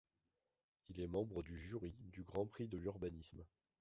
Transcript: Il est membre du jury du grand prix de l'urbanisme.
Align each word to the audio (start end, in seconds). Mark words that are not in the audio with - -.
Il 0.89 0.99
est 0.99 1.05
membre 1.07 1.43
du 1.43 1.59
jury 1.59 1.93
du 2.09 2.23
grand 2.23 2.47
prix 2.47 2.67
de 2.67 2.75
l'urbanisme. 2.75 3.45